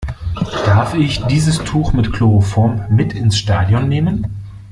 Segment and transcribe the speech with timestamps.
[0.65, 4.25] Darf ich dieses Tuch mit Chloroform mit ins Stadion nehmen?